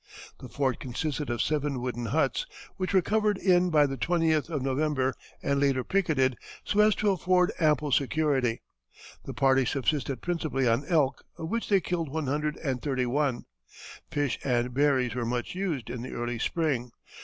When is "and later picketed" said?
5.43-6.37